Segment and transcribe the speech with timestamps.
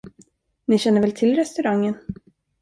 [0.67, 1.95] Ni känner väl till restaurangen?